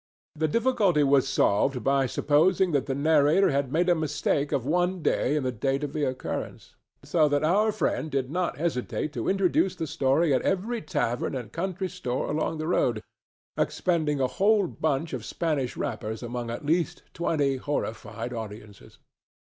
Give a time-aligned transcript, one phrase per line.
[0.35, 5.03] The difficulty was solved by supposing that the narrator had made a mistake of one
[5.03, 9.29] day in the date of the occurrence; so that our friend did not hesitate to
[9.29, 13.03] introduce the story at every tavern and country store along the road,
[13.59, 18.97] expending a whole bunch of Spanish wrappers among at least twenty horrified audiences.